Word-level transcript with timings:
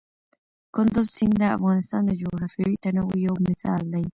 کندز 0.75 1.07
سیند 1.15 1.35
د 1.41 1.43
افغانستان 1.57 2.01
د 2.05 2.11
جغرافیوي 2.21 2.75
تنوع 2.83 3.13
یو 3.25 3.35
مثال 3.47 3.81
دی. 3.93 4.05